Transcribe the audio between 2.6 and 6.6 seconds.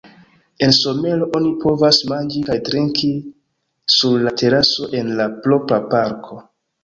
trinki sur la teraso en la propra parko.